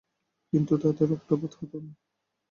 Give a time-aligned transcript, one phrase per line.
[0.53, 1.91] কিন্তু তাতে রক্তপাত হতো না।